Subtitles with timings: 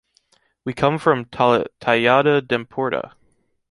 [0.65, 3.11] We come from Tallada d'Empordà.